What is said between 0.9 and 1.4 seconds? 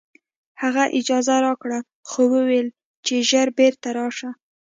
اجازه